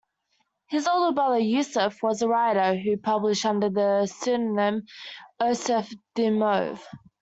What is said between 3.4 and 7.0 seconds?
under the pseudonym Osip Dymov.